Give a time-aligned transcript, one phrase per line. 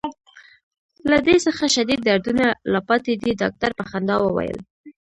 [1.09, 3.31] له دې څخه شدید دردونه لا پاتې دي.
[3.41, 4.59] ډاکټر په خندا وویل.